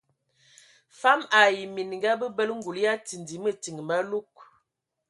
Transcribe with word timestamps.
Fam 0.99 1.19
ai 1.41 1.59
minga 1.75 2.11
bəbələ 2.19 2.53
ngul 2.57 2.77
ya 2.83 2.93
tindi 3.07 3.35
mətin 3.43 3.77
malug. 3.87 4.31